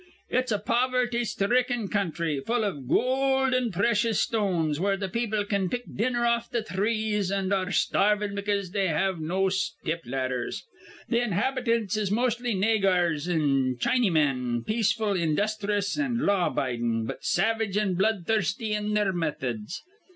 [0.31, 5.69] It's a poverty sthricken counthry, full iv goold an' precious stones, where th' people can
[5.69, 10.65] pick dinner off th' threes an' ar re starvin' because they have no step ladders.
[11.11, 17.93] Th' inhabitants is mostly naygurs an' Chinnymen, peaceful, industhrus, an' law abidin', but savage an'
[17.93, 19.83] bloodthirsty in their methods.